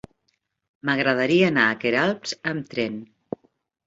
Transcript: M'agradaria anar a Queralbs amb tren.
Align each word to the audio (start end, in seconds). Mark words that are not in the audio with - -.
M'agradaria 0.89 1.49
anar 1.53 1.65
a 1.65 1.75
Queralbs 1.83 2.33
amb 2.53 2.73
tren. 2.73 2.97